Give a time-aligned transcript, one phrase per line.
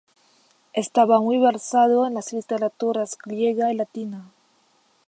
[0.73, 4.23] Estaba muy versado en las literaturas griega y latina.